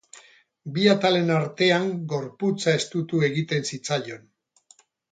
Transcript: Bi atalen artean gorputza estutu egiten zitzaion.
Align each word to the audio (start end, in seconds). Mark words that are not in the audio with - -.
Bi 0.77 0.87
atalen 0.93 1.29
artean 1.35 1.87
gorputza 2.15 2.77
estutu 2.81 3.25
egiten 3.31 3.71
zitzaion. 3.73 4.31